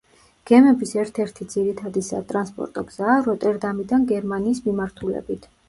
გემების 0.51 0.93
ერთ-ერთი 1.01 1.47
ძირითადი 1.55 2.03
სატრანსპორტო 2.09 2.85
გზაა 2.89 3.21
როტერდამიდან 3.29 4.11
გერმანიის 4.15 4.67
მიმართულებით. 4.69 5.51